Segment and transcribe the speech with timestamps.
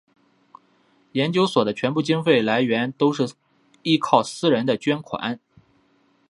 [1.11, 3.29] 研究所的全部经费来源都是
[3.83, 5.39] 依靠私人的捐款。